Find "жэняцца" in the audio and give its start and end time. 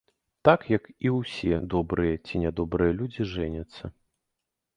3.37-3.83